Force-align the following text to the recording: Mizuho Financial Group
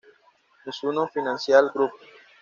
Mizuho 0.63 1.01
Financial 1.13 1.63
Group 1.75 1.93